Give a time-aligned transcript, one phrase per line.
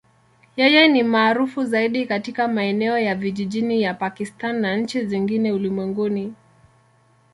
[0.57, 6.33] Yeye ni maarufu zaidi katika maeneo ya vijijini ya Pakistan na nchi zingine ulimwenguni.